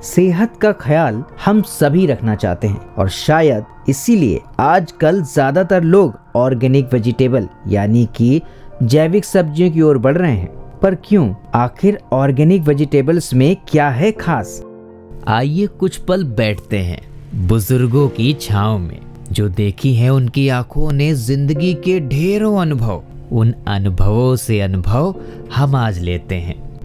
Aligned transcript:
सेहत 0.05 0.57
का 0.57 0.73
ख्याल 0.73 1.23
हम 1.45 1.63
सभी 1.63 2.05
रखना 2.07 2.35
चाहते 2.35 2.67
हैं 2.67 2.95
और 2.95 3.09
शायद 3.09 3.65
इसीलिए 3.89 4.41
आजकल 4.61 5.23
ज़्यादातर 5.23 5.83
लोग 5.85 6.19
ऑर्गेनिक 6.37 6.93
वेजिटेबल 6.93 7.49
यानी 7.69 8.07
कि 8.17 8.41
जैविक 8.83 9.25
सब्जियों 9.25 9.71
की 9.71 9.83
ओर 9.83 9.99
बढ़ 9.99 10.17
रहे 10.17 10.37
हैं। 10.37 10.81
पर 10.81 10.95
क्यों? 11.05 11.35
आखिर 11.55 11.99
ऑर्गेनिक 12.13 12.63
वेजिटेबल्स 12.63 13.35
में 13.35 13.57
क्या 13.69 13.89
है 13.91 14.13
खास? 14.13 14.63
आइए 15.29 15.67
कुछ 15.67 15.97
पल 15.99 16.25
बैठते 16.37 16.79
हैं 16.79 17.01
बुज़ुर्गों 17.49 18.09
की 18.09 18.33
छाव 18.41 18.79
में। 18.79 19.01
जो 19.33 19.49
देखी 19.49 19.95
है 19.95 20.11
उनकी 20.11 20.49
आँखों 20.49 20.93
ने 20.93 21.15
ज़िंदगी 21.15 21.75
के 21.75 22.01
ढेरों 22.01 22.57
अनुभव। 22.61 23.03
उन 23.33 23.55
अनुभवों 23.69 24.37
से 24.37 24.61
अनुभव 24.61 25.15
हम 25.55 25.77
आज 25.77 25.99
लेते 25.99 26.35
हैं। 26.35 26.68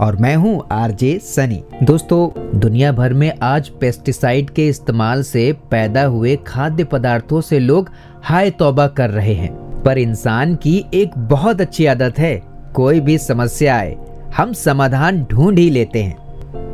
और 0.00 0.16
मैं 0.16 0.36
हूँ 0.36 0.68
आरजे 0.72 1.18
सनी। 1.18 1.62
दोस्तों, 1.82 2.58
दुनिया 2.60 2.92
भर 2.92 3.12
में 3.12 3.32
आज 3.42 3.68
पेस्टिसाइड 3.68 4.50
के 4.50 4.68
इस्तेमाल 4.68 5.22
से 5.22 5.52
पैदा 5.70 6.04
हुए 6.04 6.36
खाद्य 6.46 6.84
पदार्थों 6.84 7.40
से 7.40 7.58
लोग 7.58 7.90
हाय 8.24 8.50
तौबा 8.50 8.86
कर 8.86 9.10
रहे 9.10 9.34
हैं। 9.34 9.52
पर 9.82 9.98
इंसान 9.98 10.54
की 10.54 10.84
एक 10.94 11.18
बहुत 11.18 11.60
अच्छी 11.60 11.86
आदत 11.86 12.18
है, 12.18 12.42
कोई 12.74 13.00
भी 13.00 13.18
समस्या 13.18 13.76
आए, 13.76 13.96
हम 14.36 14.52
समाधान 14.52 15.22
ढूंढ 15.24 15.58
ही 15.58 15.70
लेते 15.70 16.02
हैं। 16.02 16.21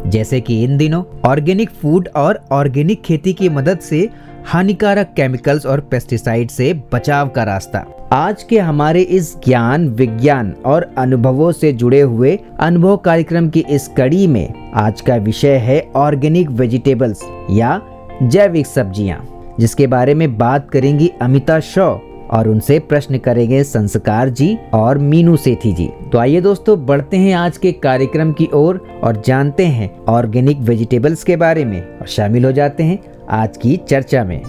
जैसे 0.08 0.40
कि 0.40 0.62
इन 0.64 0.76
दिनों 0.76 1.02
ऑर्गेनिक 1.28 1.70
फ़ूड 1.72 2.08
और 2.16 2.40
ऑर्गेनिक 2.52 3.02
खेती 3.02 3.32
की 3.32 3.48
मदद 3.48 3.78
से 3.78 4.08
हानिकारक 4.46 5.12
केमिकल्स 5.16 5.66
और 5.66 5.80
पेस्टिसाइड 5.80 6.50
से 6.50 6.72
बचाव 6.92 7.28
का 7.28 7.42
रास्ता। 7.44 7.84
आज 8.12 8.42
के 8.42 8.58
हमारे 8.58 9.00
इस 9.00 9.34
ज्ञान, 9.44 9.88
विज्ञान 9.88 10.54
और 10.66 10.90
अनुभवों 10.98 11.50
से 11.52 11.72
जुड़े 11.72 12.00
हुए 12.00 12.38
अनुभव 12.60 12.96
कार्यक्रम 12.96 13.48
की 13.48 13.64
इस 13.70 13.88
कड़ी 13.88 14.26
में 14.26 14.72
आज 14.76 15.00
का 15.00 15.16
विषय 15.16 15.56
है 15.58 15.80
ऑर्गेनिक 15.96 16.50
वेजिटेबल्स 16.50 17.22
या 17.50 17.80
जैविक 18.22 18.66
सब्ज़ियाँ, 18.66 19.24
जिसके 19.60 19.86
बारे 19.86 20.14
में 20.14 20.36
बात 20.38 20.70
करेंगी 20.70 21.10
अमिता 21.22 21.60
शॉ। 21.60 21.94
और 22.30 22.48
उनसे 22.48 22.78
प्रश्न 22.78 23.18
करेंगे 23.18 23.62
संस्कार 23.64 24.28
जी 24.28 24.56
और 24.74 24.98
मीनू 24.98 25.36
सेठी 25.36 25.72
जी। 25.72 25.88
तो 26.12 26.18
आइए 26.18 26.40
दोस्तों 26.40 26.78
बढ़ते 26.86 27.16
हैं 27.16 27.34
आज 27.34 27.58
के 27.58 27.72
कार्यक्रम 27.72 28.32
की 28.32 28.48
ओर 28.54 28.76
और, 28.78 29.00
और 29.04 29.22
जानते 29.26 29.66
हैं 29.66 29.90
ऑर्गेनिक 30.06 30.58
वेजिटेबल्स 30.60 31.24
के 31.24 31.36
बारे 31.36 31.64
में 31.64 31.80
और 31.98 32.06
शामिल 32.06 32.44
हो 32.44 32.52
जाते 32.52 32.82
हैं 32.82 32.98
आज 33.30 33.56
की 33.56 33.76
चर्चा 33.88 34.24
में। 34.24 34.42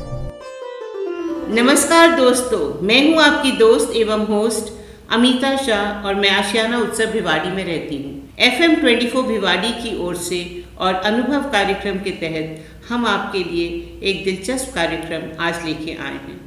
नमस्कार 1.55 2.15
दोस्तों 2.15 2.87
मैं 2.87 3.01
हूँ 3.07 3.21
आपकी 3.21 3.51
दोस्त 3.51 3.95
एवं 3.95 4.25
होस्ट 4.25 4.73
अमिता 5.11 5.55
शाह 5.57 6.07
और 6.07 6.15
मैं 6.15 6.29
आशियाना 6.29 6.79
उत्सव 6.79 7.05
भिवाड़ी 7.05 7.49
में 7.49 7.63
रहती 7.65 7.97
हूँ। 7.97 8.11
F 8.39 8.61
M 8.63 8.75
twenty 8.75 9.07
four 9.07 9.23
Bhiwadi 9.23 9.71
की 9.73 9.97
ओर 10.05 10.15
से 10.15 10.41
और 10.79 10.93
अनुभव 10.93 11.49
कार्यक्रम 11.51 11.97
के 11.97 12.11
तहत 12.19 12.59
हम 12.89 13.05
आपके 13.05 13.43
लिए 13.43 13.65
एक 14.03 14.23
दिलचस्प 14.25 14.75
कार्यक्रम 14.75 15.43
आज 15.43 15.65
लेके 15.65 15.91
आए 15.91 16.13
हैं। 16.13 16.38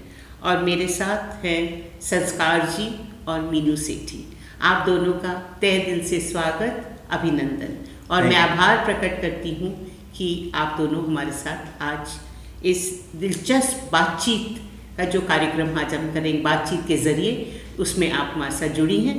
और 0.43 0.63
मेरे 0.65 0.87
साथ 0.89 1.45
हैं 1.45 1.61
संस्कार 2.03 2.67
जी 2.69 2.89
और 3.29 3.41
मीनू 3.43 3.75
सेठी। 3.79 4.25
आप 4.63 4.87
दोनों 4.87 5.13
का 5.15 5.33
तय 5.61 5.79
दिल 5.79 6.05
से 6.07 6.21
स्वागत 6.21 6.89
अभिनंदन। 7.11 7.77
और 8.11 8.25
मैं 8.25 8.37
आभार 8.37 8.85
प्रकट 8.85 9.21
करती 9.23 9.55
हूँ 9.55 9.71
कि 10.17 10.29
आप 10.55 10.77
दोनों 10.79 11.05
हमारे 11.05 11.33
साथ 11.35 11.83
आज 11.83 12.19
इस 12.67 12.83
दिलचस्प 13.17 13.89
बातचीत 13.93 14.59
का 14.97 15.05
जो 15.05 15.21
कार्यक्रम 15.29 15.79
आज 15.81 15.95
हम 15.95 16.13
करेंगे 16.15 16.41
बातचीत 16.43 16.87
के 16.89 16.97
ज़रिए 16.99 17.61
उसमें 17.81 18.11
आप 18.11 18.33
हमारे 18.35 18.55
साथ 18.55 18.75
जुड़ी 18.77 19.01
हैं। 19.05 19.17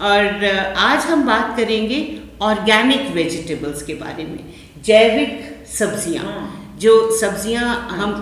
और 0.00 0.44
आज 0.78 1.06
हम 1.06 1.26
बात 1.26 1.56
करेंगे 1.56 2.00
ऑर्गेनिक 2.42 3.10
वेजिटेबल्स 3.14 3.82
के 3.82 3.94
बारे 3.94 4.24
में 4.24 4.38
जैविक 4.84 5.66
सब्ज़ियाँ। 5.68 6.24
हाँ। 6.24 6.76
जो 6.80 6.94
सब्ज़ियाँ 7.18 7.74
हम 7.90 8.12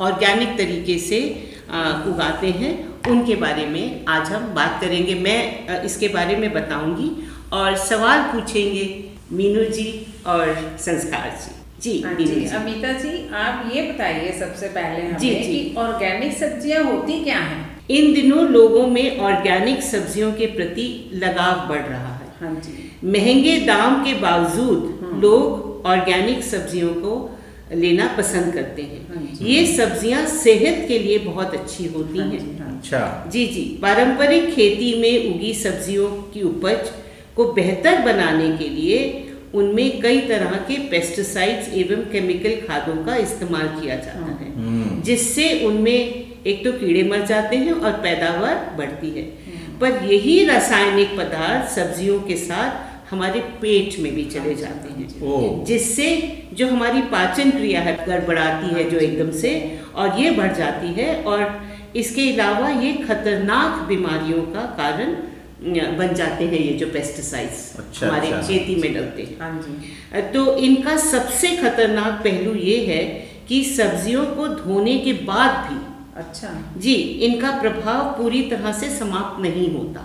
ऑर्गेनिक 0.00 0.56
तरीके 0.58 0.98
से 0.98 1.20
उगाते 1.68 2.50
हैं। 2.52 2.74
उनके 3.10 3.34
बारे 3.36 3.66
में 3.66 4.04
आज 4.08 4.30
हम 4.30 4.46
बात 4.54 4.80
करेंगे। 4.80 5.14
मैं 5.16 5.82
इसके 5.82 6.08
बारे 6.08 6.36
में 6.36 6.52
बताऊँगी 6.52 7.10
और 7.52 7.76
सवाल 7.78 8.22
पूछेंगे 8.32 8.84
मीनू 9.32 9.64
जी 9.70 9.88
और 10.26 10.54
संस्कार 10.80 11.30
जी। 11.40 11.54
जी 11.82 12.00
हाँ 12.02 12.14
जी 12.14 12.44
अमिता 12.56 12.92
जी 12.92 13.28
आप 13.34 13.70
ये 13.74 13.82
बताइए 13.82 14.32
सबसे 14.38 14.68
पहले 14.68 15.02
हमें 15.02 15.18
जी, 15.18 15.30
जी. 15.30 15.58
कि 15.60 15.74
ऑर्गेनिक 15.78 16.36
सब्ज़ियाँ 16.38 16.82
होती 16.84 17.22
क्या 17.24 17.38
हैं? 17.38 17.64
इन 17.90 18.12
दिनों 18.14 18.44
लोगों 18.48 18.86
में 18.86 19.18
ऑर्गेनिक 19.20 19.82
सब्जियों 19.82 20.32
के 20.32 20.46
प्रति 20.46 20.88
लगाव 21.14 21.68
बढ़ 21.68 21.82
रहा 21.82 22.14
है। 22.14 22.32
हाँ 22.40 22.54
जी। 22.54 22.90
महँगे 23.04 23.58
दाम 23.66 24.04
के 24.04 24.14
बावजूद 24.20 24.98
हाँ। 25.02 25.20
लोग 25.20 25.86
ऑर्गेनिक 25.86 26.42
सब्जियों 26.44 26.94
को 26.94 27.35
लेना 27.74 28.06
पसंद 28.18 28.52
करते 28.54 28.82
हैं 28.82 29.38
ये 29.42 29.66
सब्ज़ियाँ 29.66 30.26
सेहत 30.26 30.84
के 30.88 30.98
लिए 30.98 31.18
बहुत 31.18 31.54
अच्छी 31.54 31.86
होती 31.86 32.18
हाँ 32.18 32.76
अच्छा 32.76 33.30
जी 33.32 33.46
जी 33.46 33.64
पारंपरिक 33.82 34.54
खेती 34.54 34.92
में 35.00 35.34
उगी 35.34 35.52
सब्जियों 35.54 36.10
की 36.32 36.42
उपज 36.42 36.92
को 37.36 37.52
बेहतर 37.52 38.00
बनाने 38.02 38.56
के 38.58 38.68
लिए 38.68 38.98
उनमें 39.54 40.00
कई 40.00 40.20
तरह 40.20 40.52
के 40.68 40.76
पेस्टिसाइड्स 40.88 41.68
एवं 41.74 42.02
केमिकल 42.12 42.54
खादों 42.68 42.96
का 43.04 43.16
इस्तेमाल 43.16 43.68
किया 43.80 43.96
जाता 43.96 44.32
है 44.32 44.52
हम्म। 44.54 45.00
जिससे 45.02 45.48
उनमें 45.66 45.92
एक 45.92 46.64
तो 46.64 46.72
कीड़े 46.72 47.02
मर 47.02 47.24
जाते 47.26 47.56
हैं 47.56 47.72
और 47.72 47.92
पैदावार 47.92 48.74
बढ़ती 48.78 49.10
है। 49.10 49.22
पर 49.80 50.04
यही 50.04 50.44
रासायनिक 50.44 51.16
पदार्थ 51.18 51.68
सब्जियों 51.70 52.20
के 52.20 52.36
साथ 52.36 52.95
हमारे 53.10 53.40
पेट 53.60 53.98
में 54.00 54.14
भी 54.14 54.24
चले 54.30 54.54
जाते 54.54 54.88
हैं। 54.90 55.64
जिससे 55.64 56.08
जो 56.54 56.68
हमारी 56.68 57.02
पाचन 57.12 57.50
क्रिया 57.50 57.80
है 57.80 57.94
गड़बड़ाती 58.06 58.74
है 58.74 58.88
जो 58.90 58.98
एकदम 58.98 59.30
से 59.38 59.52
और 59.94 60.20
ये 60.20 60.30
बढ़ 60.30 60.52
जाती 60.54 60.92
है 60.92 61.22
और 61.24 61.44
इसके 61.96 62.30
अलावा 62.32 62.68
ये 62.80 62.92
खतरनाक 63.04 63.86
बीमारियों 63.88 64.42
का 64.54 64.62
कारण 64.76 65.14
बन 65.98 66.14
जाते 66.14 66.44
हैं 66.44 66.58
ये 66.58 66.72
जो 66.72 66.86
पेस्टिसाइड्स 66.86 67.60
अच्छा, 67.78 68.06
हमारे 68.06 68.30
अच्छा, 68.30 68.48
खेती 68.48 68.74
में 68.74 68.92
डलते 68.94 69.22
हैं। 69.22 69.38
हाँ 69.40 70.22
तो 70.32 70.56
इनका 70.58 70.96
सबसे 71.04 71.56
खतरनाक 71.56 72.20
पहलू 72.24 72.54
ये 72.54 72.76
है 72.86 73.02
कि 73.48 73.62
सब्जियों 73.66 74.24
को 74.36 74.48
धोने 74.48 74.98
के 74.98 75.12
बाद 75.24 75.56
भी 75.68 75.78
अच्छा। 76.20 76.48
जी 76.78 76.94
इनका 77.26 77.50
प्रभाव 77.60 78.04
पूरी 78.18 78.42
तरह 78.50 78.72
से 78.72 78.90
समाप्त 78.90 79.40
नहीं 79.42 79.72
होता। 79.72 80.04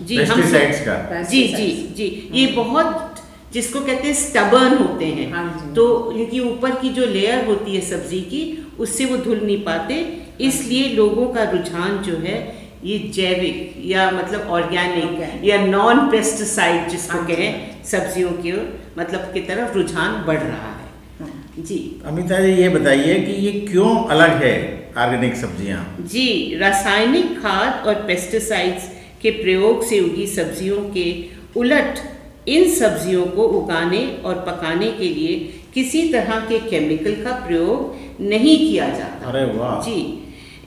जी 0.00 0.16
हम 0.24 0.42
का। 0.84 1.22
जी 1.22 1.46
जी 1.48 1.66
जी। 1.96 2.06
ये 2.32 2.44
हाँ। 2.46 2.54
बहुत 2.54 3.14
जिसको 3.52 3.80
कहते 3.80 4.06
हैं 4.06 4.14
स्टबर्न 4.14 4.76
होते 4.78 5.04
हैं। 5.06 5.30
हाँ 5.32 5.72
तो 5.76 5.84
इनकी 6.12 6.40
ऊपर 6.40 6.74
की 6.80 6.88
जो 6.88 7.06
लेयर 7.06 7.44
होती 7.46 7.74
है 7.74 7.80
सब्ज़ी 7.80 8.20
की 8.22 8.42
उससे 8.78 9.04
वो 9.04 9.16
धुल 9.16 9.40
नहीं 9.44 9.62
पाते। 9.64 9.94
इसलिए 10.40 10.88
लोगों 10.88 11.26
का 11.26 11.44
रुझान 11.50 11.96
जो 12.02 12.16
है 12.16 12.36
ये 12.84 12.98
जैविक 13.14 13.72
या 13.84 14.10
मतलब 14.10 14.48
ऑर्गेनिक 14.50 15.44
या 15.44 15.56
नॉन 15.66 16.08
पेस्टिसाइड 16.10 16.88
जिसको 16.88 17.18
हाँ 17.18 17.26
कहें 17.26 17.82
सब्जियों 17.84 18.30
की 18.34 18.52
मतलब 18.98 19.30
की 19.34 19.40
तरफ़ 19.40 19.74
रुझान 19.74 20.22
बढ़ 20.26 20.38
रहा 20.38 20.70
है। 20.72 20.86
हाँ। 21.20 21.30
जी। 21.58 21.78
अमिता 22.06 22.40
जी 22.40 22.52
ये 22.52 22.68
बताइए 22.68 23.14
कि 23.20 23.32
ये 23.46 23.52
क्यों 23.62 23.94
अलग 24.08 24.42
है 24.42 24.54
ऑर्गेनिक 24.98 25.34
सब्ज़ियाँ? 25.36 25.80
जी 26.12 26.56
रासायनिक 26.58 27.36
खाद 27.42 27.86
और 27.86 27.94
पेस्टिसाइड्स 28.06 28.88
के 29.22 29.30
प्रयोग 29.32 29.84
से 29.86 30.00
उगी 30.00 30.26
सब्जियों 30.28 30.82
के 30.90 31.06
उलट 31.56 31.98
इन 32.48 32.68
सब्जियों 32.74 33.24
को 33.28 33.42
उगाने 33.58 34.04
और 34.24 34.34
पकाने 34.46 34.90
के 34.92 35.08
लिए 35.08 35.34
किसी 35.74 36.08
तरह 36.12 36.40
के 36.48 36.58
केमिकल 36.68 37.14
का 37.24 37.32
प्रयोग 37.46 38.22
नहीं 38.22 38.56
किया 38.58 38.88
जाता। 38.88 39.28
अरे 39.30 39.44
वाह। 39.52 39.80
जी 39.82 40.00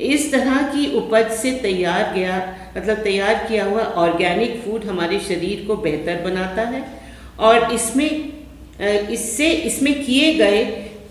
इस 0.06 0.32
तरह 0.32 0.62
की 0.68 0.86
उपज 0.98 1.32
से 1.38 1.52
तैयार 1.62 2.14
गया 2.14 2.36
मतलब 2.78 3.02
तैयार 3.04 3.44
किया 3.48 3.66
हुआ 3.66 3.84
ऑर्गेनिक 4.04 4.62
फ़ूड 4.62 4.86
हमारे 4.86 5.20
शरीर 5.20 5.66
को 5.68 5.76
बेहतर 5.78 6.22
बनाता 6.24 6.62
है 6.68 6.84
और 7.40 7.72
इसमें 7.74 8.10
इससे 9.12 9.50
इसमें 9.70 9.94
किए 10.06 10.34
गए 10.36 10.64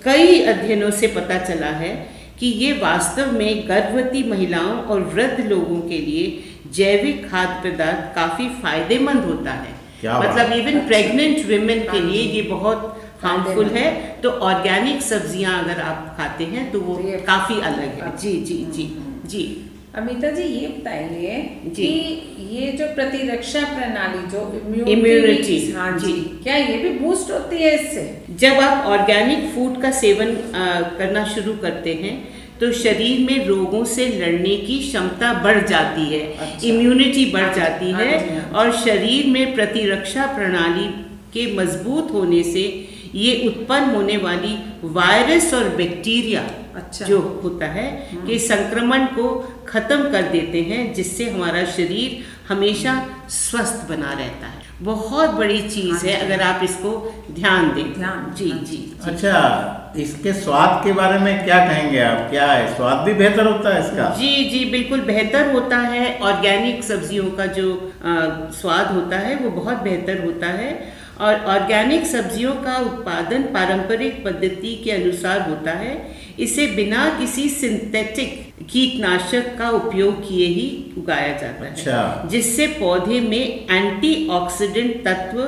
कई 0.05 0.41
अध्ययनों 0.45 0.91
से 0.91 1.07
पता 1.17 1.39
चला 1.45 1.71
है 1.83 1.93
कि 2.41 2.47
ये 2.47 2.73
वास्तव 2.73 3.33
में 3.33 3.69
गर्भवती 3.69 4.23
महिलाओं 4.23 4.77
और 4.85 5.01
वृद्ध 5.15 5.47
लोगों 5.47 5.81
के 5.89 5.99
लिए 5.99 6.50
जैविक 6.75 7.29
खाद्य 7.31 7.71
पदार्थ 7.71 8.15
काफ़ी 8.15 8.49
फ़ायदेमंद 8.63 9.25
होता 9.25 9.53
है। 9.53 9.79
मतलब 10.05 10.53
इवन 10.53 10.79
प्रेग्नेंट 10.87 11.39
वुमेन 11.47 11.81
के 11.91 12.01
लिए 12.01 12.23
ये 12.33 12.43
बहुत 12.51 12.87
हार्मफुल 13.23 13.67
है। 13.71 13.89
तो 14.23 14.31
ऑर्गेनिक 14.51 15.03
सब्ज़ियाँ 15.03 15.59
अगर 15.65 15.81
आप 15.83 16.15
खाते 16.19 16.45
हैं 16.53 16.71
तो 16.73 16.81
वो 16.81 16.95
तो 16.97 17.19
काफ़ी 17.27 17.61
अलग 17.63 18.01
है। 18.01 18.17
जी 18.17 18.33
जी 18.43 18.65
जी 18.77 18.87
जी। 19.27 19.43
अमिता 19.97 20.31
जी 20.31 20.43
ये 20.43 20.67
बताइए 20.69 21.39
कि 21.77 21.87
ये 22.51 22.71
जो 22.73 22.87
प्रतिरक्षा 22.95 23.61
प्रणाली 23.75 24.27
जो 24.31 24.43
इम्यूनिटी 24.89 25.57
हाँ 25.73 25.91
जी। 25.99 26.13
क्या 26.43 26.57
ये 26.57 26.77
भी 26.79 26.91
बूस्ट 26.99 27.31
होती 27.31 27.57
है 27.57 27.75
इससे? 27.75 28.05
जब 28.41 28.61
आप 28.61 28.87
ऑर्गेनिक 28.89 29.51
फ़ूड 29.55 29.81
का 29.83 29.91
सेवन 30.01 30.35
अ, 30.35 30.97
करना 30.99 31.25
शुरू 31.35 31.55
करते 31.63 31.95
हैं 32.03 32.15
तो 32.61 32.71
शरीर 32.73 33.21
में 33.27 33.47
रोगों 33.47 33.85
से 33.85 34.07
लड़ने 34.19 34.57
की 34.57 34.79
क्षमता 34.79 35.33
बढ़ 35.43 35.67
जाती 35.69 36.05
है 36.05 36.21
अच्छा। 36.33 36.67
इम्यूनिटी 36.69 37.25
बढ़ 37.33 37.43
हाँ 37.43 37.55
जाती 37.55 37.91
हाँ 37.93 38.03
है 38.03 38.19
हाँ। 38.35 38.51
और 38.61 38.73
शरीर 38.77 39.27
में 39.27 39.55
प्रतिरक्षा 39.55 40.27
प्रणाली 40.35 40.87
के 41.35 41.47
मज़बूत 41.57 42.11
होने 42.13 42.43
से 42.43 42.65
ये 43.15 43.35
उत्पन्न 43.49 43.95
होने 43.95 44.17
वाली 44.17 44.57
वायरस 44.95 45.53
और 45.55 45.69
बैक्टीरिया 45.77 46.43
अच्छा। 46.77 47.07
जो 47.07 47.19
होता 47.43 47.67
है 47.69 47.89
कि 48.27 48.39
संक्रमण 48.39 49.07
को 49.17 49.29
खत्म 49.69 50.11
कर 50.13 50.31
देते 50.33 50.63
हैं 50.63 50.93
जिससे 50.95 51.31
हमारा 51.31 51.65
शरीर 51.73 52.25
हमेशा 52.49 52.95
स्वस्थ 53.31 53.89
बना 53.89 54.13
रहता 54.13 54.47
है 54.47 54.59
बहुत 54.83 55.31
बड़ी 55.31 55.61
चीज़ 55.69 55.93
हाँ 55.93 56.01
है 56.05 56.15
अगर 56.27 56.43
आप 56.43 56.63
इसको 56.65 56.91
ध्यान 57.31 57.75
दें 57.75 57.93
ध्यान, 57.95 58.19
हाँ 58.19 58.35
जी। 58.39 58.51
जी। 58.67 58.93
अच्छा 59.05 59.80
इसके 59.97 60.33
स्वाद 60.33 60.85
के 60.85 60.93
बारे 60.93 61.19
में 61.19 61.45
क्या 61.45 61.59
कहेंगे 61.67 62.01
आप? 62.01 62.31
क्या 62.31 62.53
है? 62.53 62.77
स्वाद 62.77 62.99
भी 62.99 63.15
बेहतर 63.15 63.47
होता 63.47 63.75
है 63.75 63.81
इसका? 63.81 64.17
जी 64.19 64.45
जी 64.45 64.65
बिल्कुल 64.65 65.01
बेहतर 65.01 65.53
होता 65.53 65.77
है। 65.77 66.19
ऑर्गेनिक 66.19 66.85
सब्जियों 66.85 67.31
का 67.31 67.47
जो 67.47 67.93
अ, 68.05 68.51
स्वाद 68.51 68.87
होता 68.87 69.17
है 69.17 69.35
वो 69.37 69.51
बहुत 69.51 69.77
बेहतर 69.77 70.25
होता 70.25 70.47
है। 70.47 71.01
और 71.21 71.35
ऑर्गेनिक 71.35 72.07
सब्जियों 72.07 72.53
का 72.53 72.77
उत्पादन 72.77 73.43
पारंपरिक 73.43 74.25
पद्धति 74.25 74.81
के 74.85 74.91
अनुसार 74.91 75.51
होता 75.51 75.71
है। 75.71 76.11
इसे 76.41 76.67
बिना 76.67 77.19
किसी 77.19 77.49
सिंथेटिक 77.49 78.55
कीटनाशक 78.71 79.59
का 79.59 79.71
उपयोग 79.71 80.29
किए 80.29 80.47
ही 80.47 80.95
उगाया 80.99 81.29
जाता 81.29 81.65
है। 81.65 81.71
अच्छा। 81.71 82.29
जिससे 82.31 82.67
पौधे 82.67 83.21
में 83.21 83.67
एंटीऑक्सीडेंट 83.71 85.05
तत्व 85.05 85.41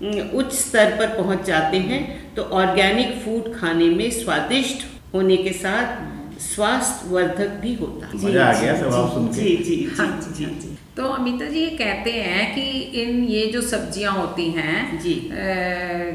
उच्च 0.00 0.52
स्तर 0.54 0.96
पर 0.98 1.16
पहुँच 1.16 1.46
जाते 1.46 1.78
हैं 1.88 2.00
तो 2.34 2.42
ऑर्गेनिक 2.60 3.18
फ़ूड 3.24 3.54
खाने 3.54 3.88
में 3.90 4.10
स्वादिष्ट 4.12 4.86
होने 5.14 5.36
के 5.36 5.52
साथ 5.54 6.40
स्वास्थ्य 6.40 7.08
वर्धक 7.10 7.58
भी 7.62 7.74
होता 7.74 8.06
है 8.06 8.24
मज़ा 8.24 8.44
आ 8.46 8.60
गया 8.60 8.74
सब 8.80 8.92
आप 8.94 9.12
सुन 9.14 9.26
के। 9.26 9.32
जी 9.34 9.56
जी 9.56 9.76
जी 9.76 9.88
हाँ 9.98 10.06
जी 10.20 10.34
जी, 10.34 10.44
जी। 10.44 10.76
तो 10.96 11.08
अमिता 11.08 11.46
जी 11.46 11.60
ये 11.60 11.70
कहते 11.70 12.10
हैं 12.12 12.54
कि 12.54 12.62
इन 13.02 13.22
ये 13.24 13.44
जो 13.46 13.60
सब्ज़ियाँ 13.62 14.12
होती 14.12 14.44
हैं 14.50 15.00
जी। 15.00 15.14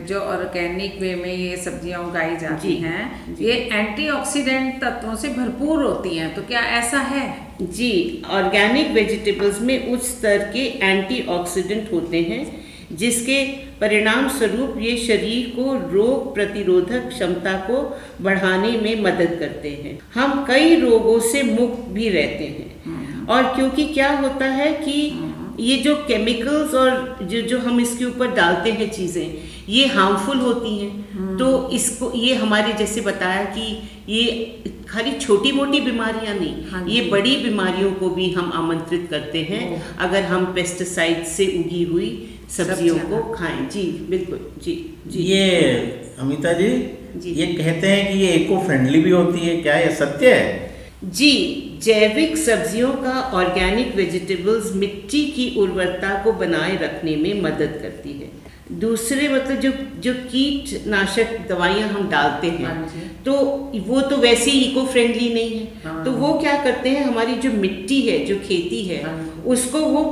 जो 0.07 0.19
ऑर्गेनिक 0.19 0.99
वे 1.01 1.13
में 1.15 1.33
ये 1.33 1.57
सब्ज़ियाँ 1.57 2.01
उगाई 2.03 2.35
जाती 2.37 2.75
हैं। 2.77 3.35
ये 3.39 3.53
एंटीऑक्सीडेंट 3.73 4.81
तत्वों 4.83 5.15
से 5.15 5.29
भरपूर 5.29 5.83
होती 5.83 6.17
हैं 6.17 6.33
तो 6.35 6.41
क्या 6.43 6.61
ऐसा 6.79 6.99
है 7.11 7.27
जी 7.61 7.93
ऑर्गेनिक 8.31 8.91
वेजिटेबल्स 8.91 9.61
में 9.61 9.91
उच्च 9.93 10.03
स्तर 10.05 10.49
के 10.53 10.65
एंटीऑक्सीडेंट 10.83 11.91
होते 11.93 12.21
हैं 12.21 12.43
जिसके 12.93 13.43
परिणाम 13.81 14.27
स्वरूप 14.29 14.75
ये 14.79 14.95
शरीर 14.97 15.49
को 15.55 15.73
रोग 15.93 16.33
प्रतिरोधक 16.33 17.09
क्षमता 17.09 17.53
को 17.59 17.81
बढ़ाने 18.21 18.71
में 18.71 19.01
मदद 19.01 19.37
करते 19.39 19.69
हैं। 19.83 19.99
हम 20.15 20.43
कई 20.45 20.75
रोगों 20.75 21.19
से 21.19 21.43
मुक्त 21.43 21.87
भी 21.93 22.09
रहते 22.09 22.43
हैं। 22.43 23.25
और 23.25 23.55
क्योंकि 23.55 23.85
क्या 23.85 24.11
होता 24.19 24.45
है 24.45 24.71
कि 24.73 24.99
ये 25.59 25.77
जो 25.77 25.95
केमिकल्स 25.95 26.73
और 26.73 27.17
जो 27.23 27.41
जो 27.41 27.59
हम 27.59 27.79
इसके 27.79 28.05
ऊपर 28.05 28.31
डालते 28.31 28.71
हैं 28.71 28.89
चीज़ें 28.91 29.33
ये 29.69 29.85
हार्मफुल 29.87 30.37
होती 30.37 30.77
हैं। 30.77 31.37
तो 31.37 31.69
इसको 31.69 32.11
ये 32.15 32.35
हमारे 32.35 32.73
जैसे 32.73 33.01
बताया 33.01 33.43
कि 33.45 33.89
ये 34.09 34.23
खाली 34.89 35.11
छोटी 35.19 35.51
मोटी 35.51 35.79
बीमारियाँ 35.81 36.33
हाँ 36.33 36.39
नहीं 36.39 36.85
जी। 36.85 36.95
ये 36.95 37.09
बड़ी 37.09 37.35
बीमारियों 37.35 37.91
को 37.91 38.09
भी 38.09 38.31
हम 38.31 38.51
आमंत्रित 38.55 39.07
करते 39.09 39.41
हैं। 39.43 39.81
अगर 39.97 40.23
हम 40.23 40.45
पेस्टिसाइड 40.53 41.23
से 41.25 41.45
उगी 41.59 41.83
हुई 41.83 42.32
सब्जियों 42.57 42.97
को 43.01 43.21
खाएँ। 43.33 43.67
जी 43.69 43.83
बिल्कुल। 44.09 44.39
जी 44.63 44.73
जी। 45.07 45.23
ये 45.23 45.45
अमिता 46.19 46.53
जी, 46.53 46.69
जी। 47.15 47.31
ये 47.31 47.45
कहते 47.53 47.87
हैं 47.87 48.11
कि 48.11 48.19
ये 48.19 48.31
इको 48.33 48.57
फ्रेंडली 48.65 48.99
भी 49.01 49.11
होती 49.11 49.39
है। 49.39 49.55
क्या 49.61 49.77
ये 49.77 49.93
सत्य 49.95 50.33
है? 50.33 50.71
जी 51.11 51.31
जैविक 51.83 52.37
सब्जियों 52.37 52.91
का 52.95 53.19
ऑर्गेनिक 53.35 53.95
वेजिटेबल्स 53.95 54.71
मिट्टी 54.75 55.23
की 55.31 55.49
उर्वरता 55.59 56.13
को 56.23 56.31
बनाए 56.33 56.75
रखने 56.81 57.15
में 57.15 57.41
मदद 57.41 57.79
करती 57.81 58.11
है। 58.11 58.29
दूसरे 58.79 59.27
मतलब 59.29 59.59
जो 59.59 59.71
जो 60.03 60.13
कीटनाशक 60.25 61.37
दवाइयाँ 61.49 61.89
हम 61.89 62.09
डालते 62.09 62.47
हैं 62.49 62.65
हाँ 62.65 62.87
तो 63.25 63.33
वो 63.87 64.01
तो 64.01 64.17
वैसे 64.17 64.51
ही 64.51 64.59
इको 64.59 64.85
फ्रेंडली 64.85 65.33
नहीं 65.33 65.59
है। 65.59 65.67
हाँ। 65.85 66.03
तो 66.05 66.11
वो 66.11 66.33
क्या 66.39 66.55
करते 66.63 66.89
हैं? 66.89 67.03
हमारी 67.03 67.35
जो 67.37 67.51
मिट्टी 67.53 67.99
है 68.01 68.17
जो 68.25 68.35
खेती 68.47 68.81
है 68.83 69.03
हाँ। 69.03 69.43
उसको 69.47 69.79
वो 69.79 70.03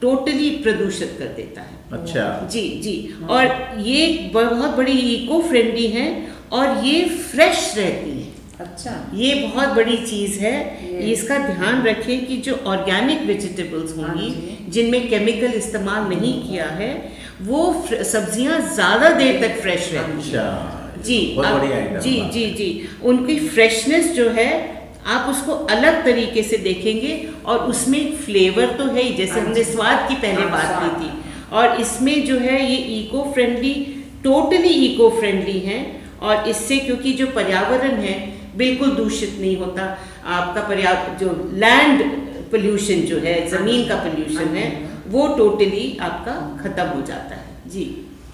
टोटली 0.00 0.50
प्रदूषित 0.50 1.16
कर 1.18 1.24
देता 1.24 1.60
है। 1.60 2.00
अच्छा। 2.00 2.48
जी 2.52 2.68
जी। 2.82 3.14
और 3.30 3.46
ये 3.80 4.30
बहुत 4.32 4.76
बड़ी 4.76 4.92
इको 4.92 5.40
फ्रेंडली 5.42 5.86
है 5.86 6.28
और 6.52 6.84
ये 6.84 7.04
फ्रेश 7.04 7.74
रहती 7.76 8.10
है। 8.10 8.34
अच्छा। 8.60 9.10
ये 9.14 9.34
बहुत 9.34 9.68
बड़ी 9.68 9.96
चीज़ 9.96 10.38
है। 10.40 10.54
ये- 10.92 11.12
इसका 11.12 11.38
ध्यान 11.38 11.82
रखें 11.82 12.26
कि 12.26 12.36
जो 12.36 12.54
ऑर्गेनिक 12.66 13.22
वेजिटेबल्स 13.22 13.98
हाँ 13.98 14.08
होंगी 14.08 14.58
जिनमें 14.68 15.08
केमिकल 15.08 15.46
इस्तेमाल 15.46 16.08
नहीं 16.08 16.48
किया 16.48 16.66
है 16.66 17.12
वो 17.42 17.86
सब्ज़ियाँ 18.02 18.60
ज़्यादा 18.74 19.08
देर 19.08 19.48
तक 19.48 19.60
फ्रेश 19.60 19.92
रहती 19.92 20.12
हैं। 20.12 20.18
अच्छा। 20.18 20.82
जी 21.06 21.34
बहुत 21.36 21.62
अब- 21.62 22.00
जी 22.02 22.20
जी 22.32 22.46
जी। 22.50 22.88
उनकी 23.04 23.38
फ्रेशनेस 23.48 24.12
जो 24.12 24.28
है 24.30 24.75
आप 25.06 25.28
उसको 25.30 25.52
अलग 25.72 26.04
तरीके 26.04 26.42
से 26.42 26.56
देखेंगे 26.58 27.12
और 27.46 27.58
उसमें 27.70 28.16
फ्लेवर 28.16 28.72
तो 28.78 28.84
है 28.86 29.02
ही 29.02 29.14
जैसे 29.16 29.32
हाँ 29.32 29.46
हमने 29.46 29.64
स्वाद 29.64 30.08
की 30.08 30.14
पहले 30.14 30.42
हाँ, 30.42 30.50
बात 30.50 30.82
की 30.82 30.90
थी। 31.00 31.10
और 31.52 31.80
इसमें 31.80 32.24
जो 32.26 32.38
है 32.38 32.58
ये 32.70 32.76
eco 32.98 33.22
friendly 33.34 33.74
totally 34.24 34.72
eco 34.86 35.10
friendly 35.20 35.58
है। 35.60 35.84
और 36.22 36.48
इससे 36.48 36.76
क्योंकि 36.78 37.12
जो 37.12 37.26
पर्यावरण 37.26 37.94
है 38.00 38.14
बिल्कुल 38.56 38.90
दूषित 38.96 39.36
नहीं 39.40 39.56
होता। 39.56 39.82
आपका 40.26 40.62
पर्यावरण 40.68 41.16
जो 41.18 41.30
लैंड 41.54 42.02
पोल्यूशन 42.50 43.00
जो 43.06 43.18
है 43.18 43.34
ज़मीन 43.48 43.88
का 43.88 43.96
पोल्यूशन 43.96 44.56
है 44.56 44.66
वो 45.08 45.26
टोटली 45.36 45.96
आपका 46.02 46.34
खत्म 46.62 46.86
हो 46.88 47.02
जाता 47.06 47.34
है। 47.34 47.70
जी। 47.70 47.84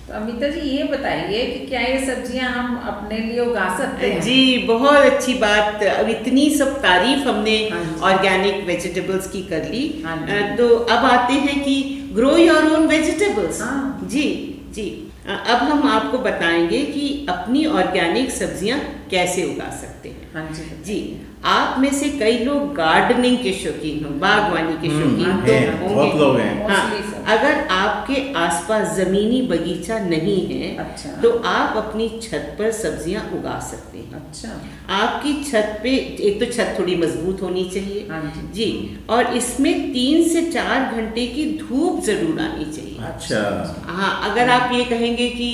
तो 0.06 0.14
अमिता 0.14 0.48
जी 0.48 0.60
ये 0.68 0.84
बताइए 0.84 1.44
कि 1.46 1.66
क्या 1.66 1.80
ये 1.80 1.98
सब्ज़ियाँ 2.06 2.48
हम 2.52 2.76
अपने 2.88 3.18
लिए 3.18 3.40
उगा 3.40 3.66
सकते 3.78 4.10
हैं? 4.10 4.20
जी 4.20 4.58
बहुत 4.68 5.04
अच्छी 5.04 5.34
बात। 5.34 5.82
अब 5.84 6.08
इतनी 6.10 6.48
सब 6.56 6.80
तारीफ़ 6.82 7.28
हमने 7.28 7.56
हाँ 7.72 7.84
ऑर्गेनिक 8.12 8.64
वेजिटेबल्स 8.66 9.30
की 9.32 9.42
कर 9.50 9.68
ली। 9.70 9.84
हाँ 10.06 10.56
तो 10.56 10.68
अब 10.68 11.04
आते 11.06 11.34
हैं 11.46 11.62
कि 11.64 11.76
ग्रो 12.14 12.36
योर 12.36 12.72
ओन 12.72 12.86
वेजिटेबल्स 12.88 13.60
हाँ। 13.62 14.08
जी 14.12 14.26
जी। 14.74 14.88
अब 15.26 15.58
हम 15.62 15.82
आपको 15.88 16.18
बताएँगे 16.18 16.82
कि 16.86 17.26
अपनी 17.30 17.64
ऑर्गेनिक 17.80 18.30
सब्ज़ियाँ 18.32 18.78
कैसे 19.10 19.44
उगा 19.44 19.70
सकते 19.80 20.08
हैं। 20.08 20.30
हाँ 20.34 20.48
जी 20.52 20.64
जी 20.84 20.98
आप 21.44 21.78
में 21.78 21.92
से 21.92 22.08
कई 22.08 22.38
लोग 22.38 22.74
गार्डनिंग 22.74 23.36
के 23.38 23.52
शौकीन 23.52 24.04
हो 24.04 24.10
बागवानी 24.20 24.74
के 24.82 24.88
शौकीन 24.90 25.30
हैं, 25.46 25.78
तो 25.78 25.86
हम्म, 25.86 25.94
बहुत 25.94 26.14
लोग 26.20 26.36
हैं। 26.38 26.68
हाँ 26.68 27.36
अगर 27.36 27.66
आपके 27.70 28.16
आसपास 28.38 28.94
जमीनी 28.96 29.40
बगीचा 29.48 29.98
नहीं 29.98 30.46
है 30.46 30.76
अच्छा। 30.76 31.10
तो 31.22 31.30
आप 31.46 31.76
अपनी 31.76 32.08
छत 32.22 32.54
पर 32.58 32.70
सब्ज़ियाँ 32.72 33.22
उगा 33.38 33.58
सकते 33.70 33.98
हैं। 33.98 34.14
अच्छा। 34.14 34.48
आपकी 34.94 35.32
छत 35.44 35.78
पे 35.82 35.90
एक 36.28 36.38
तो 36.40 36.46
छत 36.52 36.74
थोड़ी 36.78 36.96
मज़बूत 36.96 37.42
होनी 37.42 37.64
चाहिए। 37.74 38.06
हाँ 38.10 38.22
जी। 38.36 38.46
जी 38.54 38.98
और 39.10 39.34
इसमें 39.36 39.92
तीन 39.92 40.28
से 40.28 40.42
चार 40.50 40.94
घंटे 40.94 41.26
की 41.26 41.44
धूप 41.58 42.02
ज़रूर 42.04 42.40
आनी 42.40 42.64
चाहिए। 42.72 42.98
अच्छा। 43.06 43.84
हाँ 43.88 44.30
अगर 44.30 44.48
आप 44.50 44.72
ये 44.74 44.84
कहेंगे 44.84 45.28
कि 45.30 45.50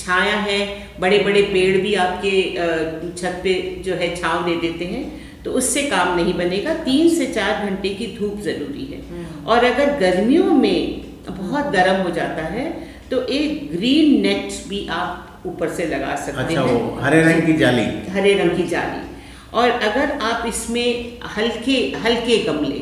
छाया 0.00 0.36
है 0.42 0.58
बड़े 1.00 1.18
बड़े 1.24 1.42
पेड़ 1.52 1.76
भी 1.78 1.94
आपके 2.04 2.32
छत 3.12 3.40
पे 3.44 3.54
जो 3.84 3.94
है 3.94 4.14
छाव 4.16 4.44
दे 4.44 4.56
देते 4.60 4.84
हैं 4.86 5.02
तो 5.44 5.52
उससे 5.52 5.82
काम 5.84 6.14
नहीं 6.16 6.34
बनेगा। 6.34 6.74
तीन 6.84 7.08
से 7.10 7.26
चार 7.28 7.64
घंटे 7.66 7.88
की 7.94 8.06
धूप 8.18 8.40
ज़रूरी 8.42 8.84
है। 8.86 9.00
और 9.46 9.64
अगर 9.64 9.98
गर्मियों 10.00 10.52
में 10.56 10.80
बहुत 11.30 11.66
गर्म 11.72 12.02
हो 12.02 12.10
जाता 12.14 12.42
है 12.48 12.64
तो 13.10 13.22
एक 13.34 13.68
ग्रीन 13.72 14.20
नेट 14.22 14.68
भी 14.68 14.86
आप 14.92 15.42
ऊपर 15.46 15.68
से 15.70 15.86
लगा 15.86 16.14
सकते 16.16 16.42
अच्छा 16.44 16.62
हैं। 16.62 16.72
वो 16.72 17.00
हरे 17.00 17.22
रंग 17.22 17.46
की 17.46 17.52
जाली। 17.58 17.86
हरे 18.12 18.34
रंग 18.34 18.56
की 18.56 18.66
जाली। 18.68 19.00
और 19.52 19.70
अगर 19.70 20.10
आप 20.22 20.46
इसमें 20.46 21.18
हल्के 21.36 21.78
हल्के 22.04 22.36
गमले। 22.44 22.80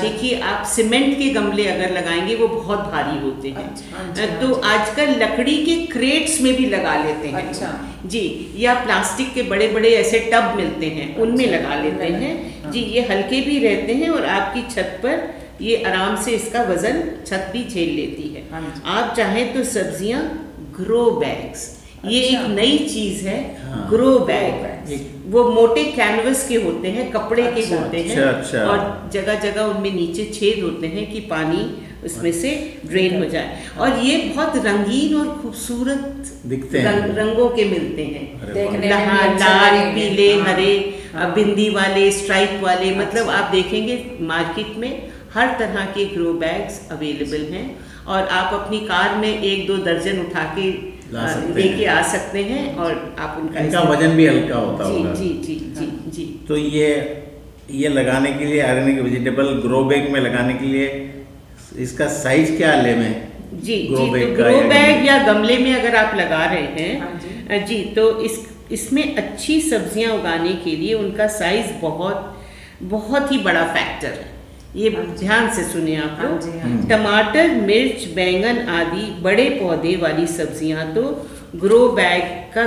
देखिए 0.00 0.38
आप 0.40 0.64
सीमेंट 0.66 1.16
के 1.18 1.28
गमले 1.30 1.66
अगर 1.68 1.92
लगाएँगे 1.92 2.34
वो 2.34 2.48
बहुत 2.48 2.78
भारी 2.92 3.18
होते 3.20 3.48
हैं। 3.48 3.64
अच्छा, 3.64 3.96
हाँ 3.96 4.08
आ, 4.08 4.40
तो 4.40 4.54
आजकल 4.68 5.14
लकड़ी 5.22 5.56
के 5.64 5.76
क्रेट्स 5.86 6.40
में 6.40 6.52
भी 6.56 6.66
लगा 6.66 6.94
लेते 7.04 7.28
हैं। 7.28 7.42
अच्छा। 7.42 7.72
जी 8.06 8.24
या 8.56 8.74
प्लास्टिक 8.84 9.32
के 9.34 9.42
बड़े 9.50 9.68
बड़े 9.68 9.90
ऐसे 9.96 10.18
टब 10.32 10.52
मिलते 10.56 10.86
हैं 10.88 11.08
अच्छा, 11.08 11.22
उनमें 11.22 11.44
अच्छा, 11.44 11.56
लगा 11.56 11.82
लेते 11.82 12.12
हैं। 12.14 12.70
जी 12.72 12.80
ये 12.94 13.06
हल्के 13.08 13.40
भी 13.40 13.58
रहते 13.58 13.94
हैं 13.94 14.08
और 14.10 14.26
आपकी 14.36 14.62
छत 14.74 14.98
पर 15.02 15.28
ये 15.62 15.82
आराम 15.84 16.16
से 16.22 16.32
इसका 16.32 16.62
वज़न 16.62 17.02
छत 17.26 17.50
भी 17.52 17.64
झेल 17.64 17.94
लेती 17.96 18.28
है। 18.34 18.42
हाँ 18.50 18.62
आप 18.96 19.14
चाहें 19.16 19.52
तो 19.54 19.64
सब्ज़ियाँ 19.64 20.22
ग्रो 20.80 21.10
बैग्स 21.20 21.68
ये 22.04 22.20
अच्छा। 22.22 22.40
एक 22.40 22.50
नई 22.50 22.78
चीज़ 22.88 23.26
है 23.28 23.38
हाँ। 23.62 23.86
Grow 23.90 24.18
bag 24.20 24.52
bags। 24.62 24.75
वो 25.30 25.48
मोटे 25.50 25.84
कैनवस 25.92 26.46
के 26.48 26.54
होते 26.62 26.88
हैं 26.88 27.10
कपड़े 27.12 27.42
के 27.42 27.62
अच्छा, 27.62 27.76
होते 27.76 28.00
हैं 28.00 28.16
अच्छा, 28.16 28.30
अच्छा। 28.30 28.64
और 28.64 29.10
जगह 29.12 29.40
जगह 29.40 29.62
उनमें 29.62 29.92
नीचे 29.94 30.24
छेद 30.34 30.62
होते 30.64 30.86
हैं 30.86 31.10
कि 31.12 31.20
पानी 31.20 31.64
उसमें 32.04 32.30
से 32.32 32.50
ड्रेन 32.86 33.22
हो 33.22 33.28
जाए 33.30 33.62
और 33.78 33.98
ये 33.98 34.16
बहुत 34.18 34.56
रंगीन 34.66 35.14
और 35.16 35.28
खूबसूरत 35.42 36.32
दिखते 36.46 36.78
हैं। 36.78 36.92
रंग, 36.92 37.16
रंगों 37.18 37.48
के 37.48 37.64
मिलते 37.64 38.04
हैं 38.04 38.24
लाल 39.38 39.78
पीले 39.94 40.32
हाँ, 40.34 40.52
हरे 40.52 40.72
हाँ। 41.14 41.32
बिंदी 41.34 41.68
वाले 41.70 42.10
स्ट्राइप 42.12 42.60
वाले 42.62 42.94
मतलब। 42.96 43.28
आप 43.30 43.50
देखेंगे 43.50 44.02
मार्केट 44.20 44.76
में 44.78 45.08
हर 45.34 45.56
तरह 45.58 45.84
के 45.84 46.04
ग्रो 46.04 46.32
बैग्स 46.32 46.80
अवेलेबल 46.92 47.52
हैं 47.52 47.66
और 48.06 48.28
आप 48.40 48.54
अपनी 48.54 48.78
कार 48.80 49.16
में 49.16 49.28
एक 49.40 49.66
दो 49.66 49.76
दर्जन 49.84 50.20
उठा 50.20 50.44
के 50.58 50.70
लेके 51.12 51.84
आ 51.86 52.00
सकते 52.02 52.42
हैं 52.44 52.76
और 52.76 52.92
आप 53.18 53.36
उनका 53.40 53.60
इनका 53.60 53.80
वज़न 53.80 54.16
भी 54.16 54.26
हल्का 54.26 54.58
होता 54.58 54.84
जी 54.84 54.96
होगा। 54.98 55.12
जी 55.14 55.28
जी 55.44 55.54
जी 55.78 55.86
जी। 56.16 56.24
तो 56.48 56.56
ये 56.56 56.88
ये 57.70 57.88
लगाने 57.88 58.32
के 58.32 58.44
लिए 58.44 58.62
ऑर्गेनिक 58.62 58.98
वेजिटेबल 59.02 59.52
ग्रो 59.62 59.82
बैग 59.84 60.10
में 60.12 60.20
लगाने 60.20 60.54
के 60.54 60.66
लिए 60.66 60.88
इसका 61.78 62.06
साइज़ 62.16 62.56
क्या 62.56 62.74
ले 62.82 62.94
में? 62.94 63.12
जी 63.62 63.76
ग्रो 63.86 63.98
जी 63.98 64.10
बैग 64.10 64.26
तो 64.28 64.42
ग्रो 64.42 64.50
या- 64.50 64.68
बैग 64.68 65.06
या 65.06 65.18
गमले 65.22 65.56
में 65.58 65.72
अगर 65.74 65.96
आप 65.96 66.14
लगा 66.14 66.44
रहे 66.44 66.62
हैं 66.62 67.00
हाँ 67.00 67.12
जी। 67.22 67.64
जी 67.66 67.82
तो 67.94 68.04
इस 68.20 68.38
इसमें 68.72 69.16
अच्छी 69.16 69.60
सब्ज़ियाँ 69.60 70.12
उगाने 70.12 70.52
के 70.64 70.70
लिए 70.76 70.94
उनका 70.94 71.26
साइज़ 71.34 71.66
बहुत 71.82 72.32
बहुत 72.82 73.32
ही 73.32 73.38
बड़ा 73.38 73.62
फैक्टर 73.74 74.08
है। 74.08 74.34
ये 74.74 74.90
ध्यान 75.18 75.48
से 75.54 75.62
सुनिए 75.64 75.96
आप 75.96 76.16
हाँ 76.20 76.28
लोग। 76.30 76.48
हाँ। 76.62 76.86
टमाटर 76.88 77.50
मिर्च 77.50 78.04
बैंगन 78.14 78.58
आदि 78.68 79.04
बड़े 79.22 79.48
पौधे 79.50 79.96
वाली 79.96 80.26
सब्ज़ियाँ 80.26 80.92
तो 80.94 81.02
ग्रो 81.56 81.88
बैग 81.88 82.22
का 82.56 82.64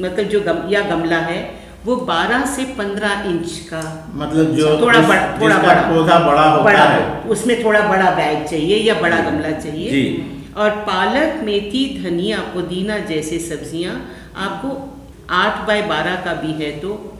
मतलब 0.00 0.24
जो 0.26 0.40
गम, 0.40 0.68
या 0.70 0.80
गमला 0.80 1.18
है 1.18 1.66
वो 1.84 1.96
12 1.96 2.44
से 2.46 2.64
15 2.64 3.22
इंच 3.26 3.58
का। 3.72 4.10
मतलब 4.14 4.54
जो 4.54 4.80
थोड़ा 4.80 4.98
जिस- 4.98 5.08
बड़ा 5.08 5.38
थोड़ा 5.40 5.58
बड़ा। 5.58 5.82
पौधा 5.82 6.18
बड़ा 6.18 6.42
होता 6.42 6.62
बड़ा। 6.64 6.84
है। 6.84 7.20
उसमें 7.22 7.64
थोड़ा 7.64 7.80
बड़ा 7.88 8.10
बैग 8.10 8.46
चाहिए 8.46 8.76
या 8.76 8.94
बड़ा 8.94 9.16
गमला 9.20 9.50
चाहिए। 9.50 9.90
जी। 9.90 10.32
और 10.56 10.70
पालक 10.70 11.40
मेथी 11.44 12.02
धनिया 12.04 12.38
पुदीना 12.54 12.98
जैसे 12.98 13.38
सब्ज़ियाँ 13.38 13.94
आपको 14.36 14.68
आठ 15.30 15.66
बाय 15.66 15.82
बारह 15.82 16.14
का 16.16 16.32
भी 16.34 16.52
है 16.64 16.70
तो 16.80 17.15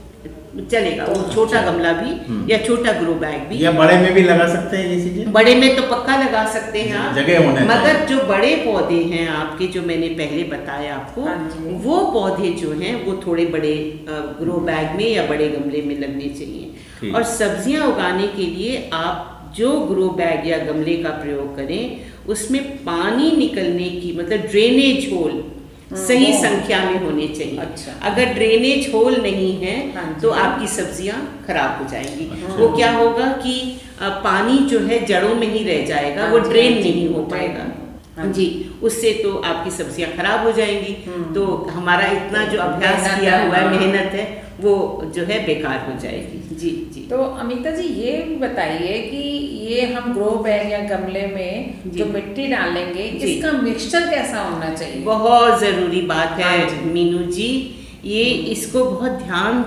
चलेगा 0.62 1.04
वो 1.04 1.16
छोटा 1.32 1.60
गमला 1.62 1.92
भी 1.92 2.52
या 2.52 2.58
छोटा 2.58 2.92
ग्रो 2.92 3.14
बैग 3.16 3.40
भी। 3.48 3.62
या 3.64 3.70
बड़े 3.72 3.96
में 3.98 4.12
भी 4.14 4.22
लगा 4.22 4.46
सकते 4.48 4.76
हैं 4.76 4.88
ये 4.88 5.00
चीज़ें? 5.02 5.32
बड़े 5.32 5.54
में 5.54 5.76
तो 5.76 5.82
पक्का 5.88 6.16
लगा 6.16 6.44
सकते 6.52 6.80
हैं 6.80 6.96
आप। 6.98 7.14
जगह 7.14 7.46
होना 7.46 7.64
मगर 7.66 8.04
जो 8.06 8.22
बड़े 8.28 8.54
पौधे 8.64 9.02
हैं 9.12 9.28
आपके 9.30 9.66
जो 9.68 9.82
मैंने 9.82 10.08
पहले 10.16 10.42
बताया 10.50 10.94
आपको 10.96 11.22
हाँ 11.22 11.36
वो 11.84 12.02
पौधे 12.12 12.50
जो 12.60 12.72
हैं 12.74 12.94
वो 13.04 13.20
थोड़े 13.26 13.46
बड़े 13.54 13.76
ग्रो 14.40 14.58
बैग 14.66 14.96
में 14.96 15.06
या 15.06 15.26
बड़े 15.26 15.48
गमले 15.48 15.82
में 15.82 15.98
लगने 15.98 16.28
चाहिए। 16.30 17.12
और 17.12 17.22
सब्ज़ियाँ 17.30 17.86
उगाने 17.86 18.26
के 18.28 18.46
लिए 18.48 18.88
आप 18.94 19.52
जो 19.56 19.72
ग्रो 19.88 20.08
बैग 20.16 20.46
या 20.48 20.58
गमले 20.64 20.96
का 21.02 21.10
प्रयोग 21.18 21.56
करें 21.56 21.82
उसमें 22.28 22.62
पानी 22.84 23.30
निकलने 23.36 23.88
की 23.90 24.12
मतलब 24.18 24.46
ड्रेनेज 24.48 25.12
होल 25.12 25.42
सही 25.96 26.32
संख्या 26.34 26.78
में 26.84 26.98
होने 27.00 27.26
चाहिए। 27.28 27.58
अच्छा। 27.58 27.92
अगर 28.08 28.32
ड्रेनेज 28.34 28.90
होल 28.94 29.16
नहीं 29.22 29.52
है 29.58 29.76
हाँ 29.92 30.08
तो 30.22 30.30
आपकी 30.44 30.66
सब्ज़ियाँ 30.68 31.18
खराब 31.46 31.82
हो 31.82 31.88
जाएँगी। 31.90 32.30
अच्छा। 32.32 32.54
वो 32.56 32.68
क्या 32.76 32.90
होगा 32.92 33.26
कि 33.42 33.54
पानी 34.00 34.58
जो 34.68 34.80
है 34.80 35.04
जड़ों 35.06 35.34
में 35.34 35.46
ही 35.48 35.64
रह 35.64 35.84
जाएगा 35.86 36.22
हाँ 36.22 36.30
वो 36.32 36.38
ड्रेन 36.40 36.72
हाँ 36.72 36.80
नहीं 36.82 37.08
हो 37.08 37.22
पाएगा। 37.26 38.32
जी। 38.32 38.46
उससे 38.82 39.12
तो 39.14 39.36
आपकी 39.42 39.70
सब्ज़ियाँ 39.72 40.10
खराब 40.12 40.46
हो 40.46 40.52
जाएँगी। 40.52 40.92
तो 41.34 41.46
हमारा 41.70 42.06
इतना 42.12 42.44
जो 42.46 42.58
अभ्यास 42.60 43.08
किया 43.20 43.42
हुआ 43.42 43.58
हाँ। 43.58 43.70
मेहनत 43.70 44.12
है 44.12 44.24
वो 44.60 44.74
जो 45.14 45.24
है 45.24 45.44
बेकार 45.46 45.86
हो 45.86 45.98
जाएगी। 46.02 46.56
जी 46.56 46.70
जी। 46.92 47.00
तो 47.10 47.16
अमिता 47.40 47.70
जी 47.70 47.88
ये 47.94 48.12
बताइए 48.40 48.98
कि 49.02 49.22
ये 49.66 49.86
हम 49.86 50.12
ग्रो 50.14 50.30
बैग 50.44 50.70
या 50.72 50.78
गमले 50.88 51.26
में 51.26 51.90
जो 51.96 52.06
मिट्टी 52.06 52.46
डालेंगे 52.46 53.02
इसका 53.02 53.52
मिक्सचर 53.52 54.08
कैसा 54.10 54.40
होना 54.40 54.74
चाहिए? 54.74 55.02
बहुत 55.04 55.60
ज़रूरी 55.60 56.00
बात 56.02 56.38
है 56.40 56.58
हाँ। 56.60 56.82
मीनू 56.84 57.22
जी। 57.32 57.48
ये 58.04 58.24
इसको 58.52 58.84
बहुत 58.84 59.10
ध्यान 59.22 59.64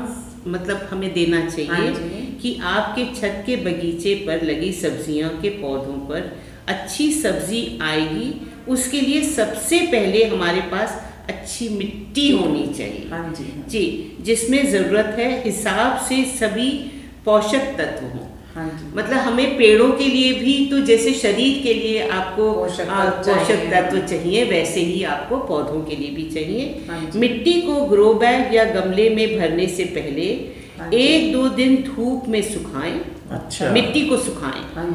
मतलब 0.48 0.88
हमें 0.91 1.12
देना 1.13 1.39
हाँ 1.39 1.50
चाहिए 1.50 1.91
जी। 1.94 2.38
कि 2.41 2.60
आपके 2.65 3.06
छत 3.15 3.44
के 3.46 3.56
बगीचे 3.56 4.15
पर 4.27 4.46
लगी 4.46 4.72
सब्जियों 4.74 5.29
के 5.41 5.50
पौधों 5.58 5.98
पर 6.08 6.32
अच्छी 6.68 7.12
सब्ज़ी 7.13 7.62
आएगी। 7.82 8.34
उसके 8.68 9.01
लिए 9.01 9.22
सबसे 9.24 9.79
पहले 9.88 10.24
हमारे 10.25 10.62
पास 10.72 11.01
अच्छी 11.29 11.70
मिट्टी 11.70 12.29
होनी 12.32 12.65
चाहिए। 12.74 13.08
हाँ 13.12 13.24
जी 13.34 13.44
हाँ 13.44 13.63
जी, 13.70 13.79
जी 13.79 14.24
जिसमें 14.24 14.65
ज़रूरत 14.72 15.15
है 15.20 15.32
हिसाब 15.44 15.98
से 16.08 16.24
सभी 16.38 16.70
पोषक 17.25 17.75
तत्व 17.77 18.06
हों। 18.06 18.27
हाँ 18.56 18.70
मतलब 18.96 19.18
हमें 19.18 19.58
पेड़ों 19.58 19.91
के 19.98 20.08
लिए 20.08 20.34
भी 20.34 20.53
तो 20.70 20.79
जैसे 20.86 21.13
शरीर 21.13 21.62
के 21.63 21.74
लिए 21.74 22.08
आपको 22.10 22.51
पोषक 22.53 22.86
तत्व 22.86 23.32
पोषक 23.34 24.08
चाहिए। 24.10 24.44
वैसे 24.51 24.82
ही 24.82 25.03
आपको 25.15 25.38
पौधों 25.48 25.82
के 25.82 25.96
लिए 25.96 26.10
भी 26.15 26.24
हाँ 26.24 26.32
चाहिए 26.34 27.20
मिट्टी 27.20 27.53
को 27.62 27.75
ग्रो 27.88 28.13
बैग 28.24 28.53
या 28.56 28.63
गमले 28.74 29.10
में 29.15 29.27
भरने 29.39 29.68
से 29.68 29.84
पहले 29.98 30.25
हाँ 30.79 30.89
एक 30.94 31.32
दो 31.34 31.48
दिन 31.56 31.75
धूप 31.84 32.27
में 32.27 32.41
सुखाएँ 32.41 33.00
अच्छा। 33.32 33.70
मिट्टी 33.72 34.08
को 34.08 34.18
सुखाएँ 34.18 34.63
हाँ 34.75 34.88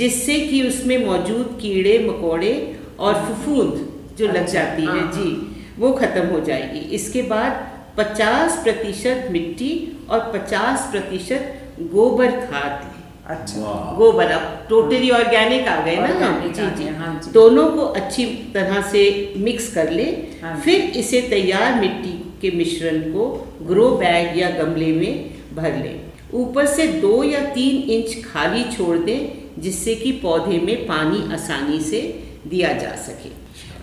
जिससे 0.00 0.38
कि 0.40 0.62
उसमें 0.68 0.96
मौजूद 1.04 1.58
कीड़े 1.62 1.98
मकोड़े 2.08 2.54
और 2.98 3.14
फफूंद 3.26 3.86
जो 4.18 4.26
लग 4.26 4.36
अच्छा, 4.36 4.52
जाती 4.52 4.82
है 4.82 5.00
हाँ, 5.00 5.12
जी 5.12 5.30
वो 5.78 5.92
खत्म 5.92 6.26
हो 6.26 6.40
जाएगी। 6.40 6.78
इसके 6.96 7.22
बाद 7.30 7.64
50 7.98 8.56
प्रतिशत 8.62 9.28
मिट्टी 9.30 9.72
और 10.10 10.20
50 10.34 10.90
प्रतिशत 10.90 11.52
गोबर 11.92 12.30
खाद। 12.46 12.94
अच्छा। 13.30 13.94
गोबर 13.98 14.30
अब 14.30 14.66
टोटली 14.68 15.10
ऑर्गेनिक 15.10 15.68
आ 15.68 15.80
गए 15.84 15.96
ना। 15.96 16.30
जी 16.46 16.66
जी। 16.76 16.88
हाँ 16.96 17.14
जी। 17.24 17.30
दोनों 17.30 17.68
को 17.70 17.84
अच्छी 18.00 18.24
तरह 18.54 18.80
से 18.82 19.02
मिक्स 19.36 19.72
कर 19.74 19.90
ले। 19.90 20.04
हाँ 20.42 20.60
फिर 20.60 20.80
इसे 20.96 21.20
तैयार 21.20 21.80
मिट्टी 21.80 22.12
के 22.42 22.50
मिश्रण 22.56 23.00
को 23.12 23.26
ग्रो 23.62 23.88
बैग 23.90 24.38
या 24.38 24.50
गमले 24.50 24.92
में 24.92 25.30
भर 25.54 25.76
लें। 25.76 26.00
ऊपर 26.34 26.66
से 26.66 26.86
दो 27.00 27.22
या 27.24 27.40
तीन 27.44 27.90
इंच 27.90 28.14
खाली 28.24 28.64
छोड़ 28.76 28.96
दें 28.98 29.62
जिससे 29.62 29.94
कि 29.94 30.12
पौधे 30.12 30.58
में 30.58 30.86
पानी 30.86 31.22
आसानी 31.34 31.80
से 31.80 32.00
दिया 32.46 32.72
जा 32.72 32.94
सके। 32.96 33.30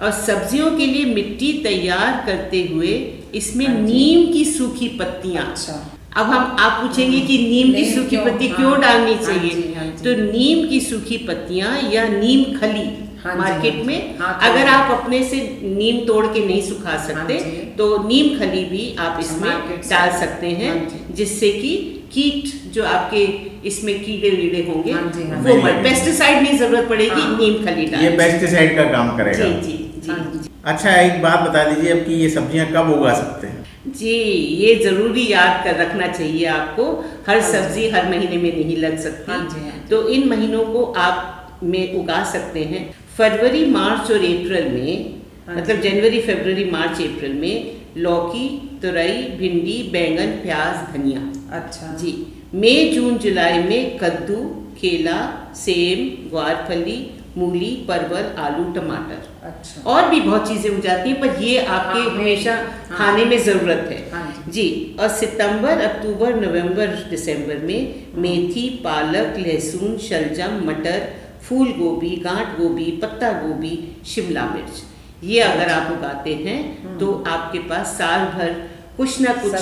और 0.03 0.11
सब्जियों 0.11 0.69
के 0.77 0.85
लिए 0.85 1.05
मिट्टी 1.05 1.51
तैयार 1.63 2.23
करते 2.25 2.63
हुए 2.71 2.93
इसमें 3.35 3.65
हाँ 3.65 3.75
नीम 3.75 4.31
की 4.33 4.45
सूखी 4.45 4.87
पत्तियाँ 4.99 5.45
अच्छा। 5.45 5.92
अब 6.17 6.25
हम 6.29 6.55
आप 6.59 6.81
पूछेंगे 6.81 7.19
कि 7.27 7.37
नीम 7.43 7.73
की 7.75 7.85
सूखी 7.93 8.17
पत्ती 8.17 8.47
हाँ, 8.47 8.55
क्यों 8.57 8.79
डालनी 8.81 9.13
हाँ 9.13 9.23
चाहिए? 9.23 9.49
जी, 9.51 9.73
हाँ 9.73 9.85
जी। 9.85 10.03
तो 10.03 10.21
नीम 10.31 10.67
की 10.69 10.79
सूखी 10.81 11.17
पत्तियाँ 11.27 11.77
या 11.93 12.07
नीम 12.09 12.43
खली 12.59 12.85
हाँ 13.23 13.35
मार्केट 13.37 13.75
हाँ 13.75 13.83
में 13.85 14.17
हाँ, 14.19 14.37
अगर 14.49 14.67
आप 14.69 14.91
अपने 14.91 15.23
से 15.23 15.37
नीम 15.63 16.05
तोड़ 16.07 16.25
के 16.27 16.45
नहीं 16.45 16.61
सुखा 16.61 16.97
सकते 17.05 17.37
हाँ 17.39 17.65
तो 17.77 17.87
नीम 18.07 18.37
खली 18.39 18.63
भी 18.65 18.83
आप 18.99 19.17
अच्छा, 19.17 19.19
इसमें 19.25 19.79
डाल 19.89 20.11
सकते 20.19 20.49
हैं 20.61 20.71
हाँ 20.71 21.13
जिससे 21.21 21.51
कि 21.53 21.75
कीट 22.13 22.51
जो 22.73 22.83
आपके 22.85 23.23
इसमें 23.67 23.93
कीड़े 24.03 24.29
वीड़े 24.29 24.63
होंगे 24.67 24.91
हाँ 24.91 25.01
हाँ 25.29 25.41
वो 25.43 25.55
मर 25.63 25.81
पेस्टिसाइड 25.83 26.41
नहीं 26.43 26.57
ज़रूरत 26.57 26.89
पड़ेगी 26.89 27.21
हाँ। 27.21 27.37
नीम 27.37 27.63
खली 27.65 27.85
डाल 27.85 28.03
ये 28.03 28.09
पेस्टिसाइड 28.17 28.75
का 28.77 28.83
काम 28.91 29.15
करेगा। 29.17 29.45
जी। 29.61 29.79
हाँ 30.09 30.19
जी। 30.33 30.49
अच्छा 30.73 30.95
एक 31.01 31.21
बात 31.21 31.49
बता 31.49 31.63
दीजिए 31.69 31.91
अब 31.91 32.05
कि 32.05 32.13
ये 32.21 32.29
सब्ज़ियाँ 32.29 32.65
कब 32.73 32.91
उगा 32.93 33.13
सकते 33.13 33.47
हैं? 33.47 33.52
जी 33.95 34.15
ये 34.59 34.75
ज़रूरी 34.75 35.27
याद 35.31 35.63
कर 35.63 35.75
रखना 35.77 36.07
चाहिए 36.07 36.45
आपको। 36.47 36.85
हर 37.27 37.41
सब्ज़ी 37.43 37.89
हर 37.89 38.09
महीने 38.09 38.37
में 38.37 38.51
नहीं 38.53 38.77
लग 38.77 38.97
सकती। 38.99 39.31
हाँ 39.31 39.39
जी, 39.49 39.61
हाँ 39.61 39.71
जी। 39.71 39.87
तो 39.89 40.07
इन 40.09 40.27
महीनों 40.29 40.65
को 40.65 40.83
आप 40.99 41.59
में 41.63 41.93
उगा 41.95 42.23
सकते 42.31 42.63
हैं। 42.63 42.83
फरवरी 43.17 43.65
मार्च 43.65 44.11
और 44.11 44.25
अप्रैल 44.25 44.71
में 44.71 45.21
हाँ 45.47 45.55
मतलब 45.55 45.81
जनवरी 45.81 46.19
फरवरी 46.21 46.65
मार्च 46.71 47.01
अप्रैल 47.01 47.33
में 47.33 47.81
लौकी 47.97 48.47
तुरई 48.81 49.17
भिंडी 49.37 49.81
बैंगन 49.91 50.31
प्याज 50.43 50.75
धनिया। 50.93 51.21
अच्छा। 51.57 51.93
जी। 51.97 52.13
मई 52.55 52.89
जून 52.93 53.17
जुलाई 53.17 53.59
में 53.63 53.97
कद्दू 53.97 54.35
केला 54.79 55.17
सेम 55.55 55.99
ग्वारफली 56.29 56.97
मूली 57.37 57.69
परवल 57.87 58.25
आलू 58.39 58.63
टमाटर। 58.73 59.21
अच्छा। 59.43 59.81
और 59.91 60.09
भी 60.09 60.19
बहुत 60.21 60.47
चीज़ें 60.47 60.69
उग 60.71 60.81
जाती 60.81 61.09
हैं 61.09 61.19
पर 61.21 61.41
ये 61.43 61.57
आपके 61.57 61.99
हाँ, 61.99 62.09
हमेशा 62.09 62.55
हाँ। 62.55 62.97
खाने 62.97 63.25
में 63.25 63.37
ज़रूरत 63.43 63.87
है। 63.91 63.99
हाँ 64.11 64.43
जी। 64.49 64.95
और 64.99 65.09
सितंबर 65.15 65.81
अक्टूबर 65.81 66.35
नवंबर 66.35 66.95
दिसंबर 67.09 67.65
में 67.65 68.05
मेथी 68.21 68.69
पालक 68.83 69.35
लहसुन 69.39 69.97
शलजम 69.99 70.59
मटर 70.65 71.07
फूल 71.43 71.71
गोभी 71.73 72.15
गांठ 72.25 72.57
गोभी 72.59 72.91
पत्ता 73.01 73.31
गोभी 73.41 73.77
शिमला 74.05 74.45
मिर्च। 74.45 74.83
ये 75.23 75.39
अगर 75.41 75.69
आप 75.71 75.91
उगाते 75.91 76.33
हैं। 76.35 76.97
तो 76.99 77.11
आपके 77.27 77.59
पास 77.67 77.97
साल 77.97 78.25
भर 78.27 78.55
कुछ 78.97 79.19
ना 79.21 79.31
कुछ 79.35 79.53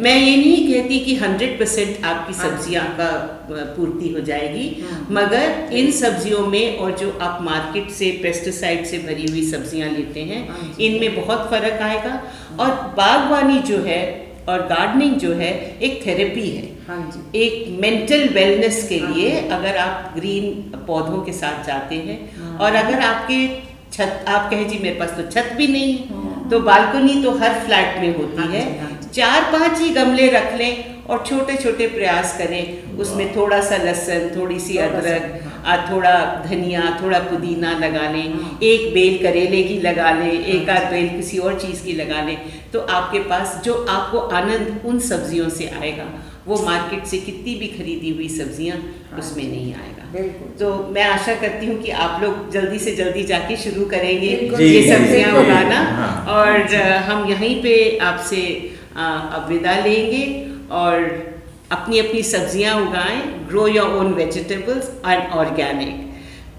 मैं 0.00 0.14
ये 0.16 0.36
नहीं 0.36 0.72
कहती 0.72 0.98
कि 1.00 1.14
हंड्रेड 1.16 1.58
परसेंट 1.58 2.04
आपकी 2.04 2.32
हाँ। 2.32 2.44
सब्ज़ियाँ 2.44 2.86
का 2.96 3.10
पूर्ति 3.76 4.08
हो 4.12 4.20
जाएगी 4.20 4.66
हम्म। 4.80 5.14
मगर 5.14 5.74
इन 5.74 5.90
सब्जियों 5.94 6.46
में 6.46 6.78
और 6.78 6.96
जो 6.98 7.10
आप 7.22 7.42
मार्केट 7.42 7.90
से 7.90 8.10
पेस्टिसाइड 8.22 8.84
से 8.86 8.98
भरी 9.00 9.26
हुई 9.26 9.42
सब्ज़ियाँ 9.50 9.90
लेते 9.90 10.24
हैं 10.24 10.46
हाँ 10.48 10.74
इनमें 10.80 11.14
बहुत 11.16 11.48
फ़र्क 11.50 11.82
आएगा 11.82 12.20
और 12.60 12.74
बागवानी 12.96 13.58
जो 13.64 13.78
है 13.84 14.02
और 14.48 14.66
गार्डनिंग 14.68 15.14
जो 15.18 15.32
है 15.34 15.52
एक 15.80 16.04
थेरेपी 16.06 16.48
है 16.48 16.68
हाँ 16.86 17.00
जी 17.10 17.40
एक 17.40 17.80
मेंटल 17.80 18.28
वेलनेस 18.34 18.86
के 18.88 18.96
हाँ। 18.96 19.14
लिए 19.14 19.40
अगर 19.50 19.76
आप 19.78 20.12
ग्रीन 20.14 20.78
पौधों 20.86 21.22
के 21.24 21.32
साथ 21.34 21.66
जाते 21.66 21.96
हैं 22.00 22.18
हाँ। 22.36 22.56
और 22.58 22.74
अगर 22.76 23.00
आपके 23.04 23.46
छत 23.92 24.24
आप 24.28 24.50
कहें 24.50 24.68
जी 24.68 24.78
मेरे 24.78 24.98
पास 24.98 25.16
तो 25.16 25.30
छत 25.30 25.52
भी 25.56 25.66
नहीं 25.68 25.92
है 25.92 26.19
तो 26.50 26.60
बालकनी 26.60 27.22
तो 27.22 27.30
हर 27.38 27.58
फ्लैट 27.66 27.98
में 28.00 28.16
होती 28.16 28.36
हाँ 28.36 28.48
है। 28.48 28.62
हाँ 28.80 28.90
चार 29.14 29.50
पाँच 29.52 29.78
ही 29.80 29.90
गमले 29.90 30.28
रख 30.30 30.54
लें 30.58 31.04
और 31.04 31.24
छोटे 31.26 31.56
छोटे 31.56 31.86
प्रयास 31.88 32.36
करें। 32.38 32.96
उसमें 32.98 33.34
थोड़ा 33.36 33.60
सा 33.60 33.76
लहसुन 33.76 34.28
थोड़ी 34.36 34.58
सी 34.60 34.76
अदरक 34.78 35.40
हाँ। 35.44 35.48
आ, 35.66 35.76
थोड़ा 35.90 36.14
धनिया 36.44 36.82
थोड़ा 37.02 37.18
पुदीना 37.20 37.72
लगा 37.78 38.10
लें। 38.10 38.58
एक 38.62 38.92
बेल 38.94 39.18
करेले 39.22 39.62
की 39.62 39.78
लगा 39.80 40.10
लें 40.12 40.32
एक 40.32 40.70
आध 40.70 40.90
बेल 40.90 41.08
किसी 41.16 41.38
और 41.38 41.58
चीज़ 41.60 41.84
की 41.84 41.92
लगा 41.94 42.22
लें। 42.22 42.36
तो 42.72 42.80
आपके 42.90 43.18
पास 43.28 43.60
जो 43.64 43.74
आपको 43.90 44.18
आनंद 44.38 44.80
उन 44.86 44.98
सब्जियों 45.08 45.48
से 45.50 45.66
आएगा 45.80 46.06
वो 46.46 46.62
मार्केट 46.64 47.04
से 47.06 47.18
कितनी 47.20 47.54
भी 47.54 47.66
खरीदी 47.68 48.10
हुई 48.10 48.28
सब्ज़ियाँ 48.30 48.76
उसमें 49.18 49.44
नहीं 49.44 49.74
आएगा। 49.74 49.99
बिल्कुल। 50.12 50.48
तो 50.60 50.72
मैं 50.94 51.04
आशा 51.04 51.34
करती 51.40 51.66
हूँ 51.66 51.76
कि 51.82 51.90
आप 52.04 52.22
लोग 52.22 52.50
जल्दी 52.52 52.78
से 52.78 52.94
जल्दी 52.96 53.22
जाके 53.24 53.56
शुरू 53.58 53.84
करेंगे 53.90 54.30
ये 54.62 54.82
सब्ज़ियाँ 54.88 55.32
उगाना। 55.40 55.80
हाँ। 55.96 56.12
और 56.28 56.74
हम 57.08 57.28
यहीं 57.28 57.54
पे 57.62 57.74
आपसे 58.02 58.42
अब 58.96 59.46
विदा 59.48 59.74
लेंगे 59.80 60.24
और 60.74 60.94
अपनी 61.72 61.98
अपनी 61.98 62.22
सब्ज़ियाँ 62.24 62.74
उगाएँ 62.80 63.20
grow 63.48 63.66
your 63.68 63.96
own 63.96 64.12
vegetables 64.14 64.90
and 65.06 65.32
organic 65.34 66.08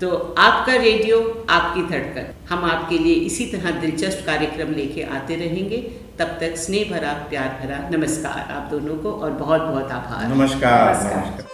तो 0.01 0.09
आपका 0.39 0.75
रेडियो 0.75 1.17
आपकी 1.49 1.81
धड़कन। 1.89 2.33
हम 2.49 2.63
आपके 2.65 2.97
लिए 2.97 3.15
इसी 3.25 3.45
तरह 3.47 3.79
दिलचस्प 3.81 4.25
कार्यक्रम 4.25 4.73
लेके 4.75 5.03
आते 5.17 5.35
रहेंगे। 5.37 5.77
तब 6.19 6.37
तक 6.41 6.55
स्नेह 6.57 6.89
भरा 6.91 7.13
प्यार 7.29 7.49
भरा 7.61 7.77
नमस्कार 7.89 8.51
आप 8.51 8.67
दोनों 8.71 8.97
को 8.97 9.11
और 9.13 9.31
बहुत 9.37 9.61
बहुत 9.61 9.91
आभार। 9.91 10.27
नमस्कार 10.27 10.87
नमस्कार। 10.87 11.17
नमस्कार। 11.17 11.50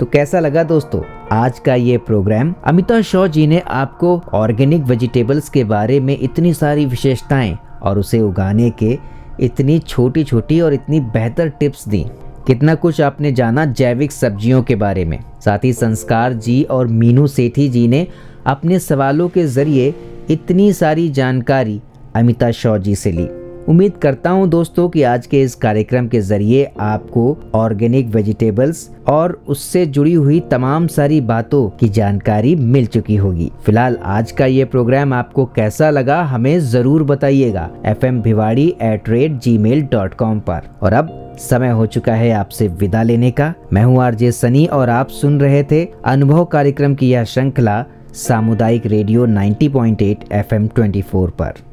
तो 0.00 0.06
कैसा 0.06 0.40
लगा 0.40 0.62
दोस्तों? 0.62 1.02
आज 1.32 1.58
का 1.58 1.74
ये 1.74 1.98
प्रोग्राम 1.98 2.54
अमिता 2.64 3.00
शॉ 3.00 3.28
जी 3.28 3.46
ने 3.46 3.58
आपको 3.60 4.22
ऑर्गेनिक 4.32 4.82
वेजिटेबल्स 4.82 5.48
के 5.48 5.64
बारे 5.64 6.00
में 6.00 6.18
इतनी 6.20 6.54
सारी 6.54 6.86
विशेषताएँ 6.86 7.58
और 7.82 7.98
उसे 7.98 8.20
उगाने 8.20 8.70
के 8.70 8.98
इतनी 9.40 9.78
छोटी 9.78 10.24
छोटी 10.24 10.60
और 10.60 10.74
इतनी 10.74 11.00
बेहतर 11.00 11.48
टिप्स 11.48 11.88
दी। 11.88 12.06
कितना 12.46 12.74
कुछ 12.74 13.00
आपने 13.00 13.32
जाना 13.32 13.64
जैविक 13.64 14.12
सब्जियों 14.12 14.62
के 14.62 14.74
बारे 14.74 15.04
में। 15.04 15.24
साथ 15.44 15.58
ही 15.64 15.72
संस्कार 15.72 16.32
जी 16.32 16.62
और 16.62 16.86
मीनू 16.86 17.26
सेठी 17.26 17.68
जी 17.68 17.88
ने 17.88 18.06
अपने 18.46 18.78
सवालों 18.78 19.28
के 19.28 19.44
ज़रिए 19.46 19.94
इतनी 20.30 20.72
सारी 20.72 21.08
जानकारी 21.08 21.80
अमिता 22.14 22.50
शॉ 22.50 22.78
जी 22.78 22.94
से 22.94 23.12
ली। 23.12 23.39
उम्मीद 23.70 23.96
करता 24.02 24.30
हूँ 24.30 24.48
दोस्तों 24.48 24.88
कि 24.90 25.02
आज 25.02 25.26
के 25.26 25.40
इस 25.42 25.54
कार्यक्रम 25.54 26.06
के 26.08 26.20
ज़रिए 26.20 26.64
आपको 26.80 27.36
ऑर्गेनिक 27.54 28.06
वेजिटेबल्स 28.06 28.88
और 29.08 29.32
उससे 29.48 29.84
जुड़ी 29.86 30.12
हुई 30.14 30.38
तमाम 30.50 30.86
सारी 30.86 31.20
बातों 31.20 31.68
की 31.70 31.88
जानकारी 31.88 32.54
मिल 32.56 32.86
चुकी 32.86 33.16
होगी। 33.16 33.50
फ़िलहाल 33.66 33.98
आज 34.04 34.32
का 34.32 34.46
ये 34.46 34.64
प्रोग्राम 34.64 35.12
आपको 35.14 35.44
कैसा 35.56 35.90
लगा 35.90 36.20
हमें 36.22 36.58
ज़रूर 36.62 37.02
बताइएगा। 37.04 37.68
F 37.86 38.06
M 38.06 38.20
Bhiwadi 38.22 38.68
at 38.82 39.08
rate 39.08 39.38
ji 39.38 39.56
mail 39.58 39.86
dot 39.92 40.14
com 40.14 40.40
पर। 40.40 40.68
और 40.82 40.92
अब 40.92 41.16
समय 41.40 41.70
हो 41.70 41.86
चुका 41.86 42.14
है 42.14 42.30
आपसे 42.32 42.68
विदा 42.68 43.02
लेने 43.02 43.30
का। 43.30 43.52
मैं 43.72 43.84
हूँ 43.84 44.02
आरजे 44.02 44.32
सनी 44.32 44.66
और 44.66 44.90
आप 44.90 45.08
सुन 45.12 45.40
रहे 45.40 45.62
थे 45.62 45.84
अनुभव 46.06 46.44
कार्यक्रम 46.48 46.94
की 46.94 47.10
यह 47.10 47.24
श्रृंखला 47.26 47.84
सामुदायिक 48.18 48.86
रेडियो 48.86 49.26
90.8 49.28 50.32
एफएम 50.32 50.68
24 50.68 51.30
पर। 51.32 51.69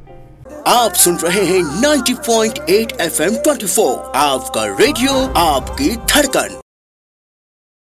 आप 0.68 0.94
सुन 0.94 1.18
रहे 1.18 1.44
हैं 1.46 1.62
90.8 1.82 3.02
एफएम 3.02 3.36
24 3.48 3.78
आपका 4.16 4.66
रेडियो 4.80 5.14
आपकी 5.38 5.90
धड़कन। 6.14 6.60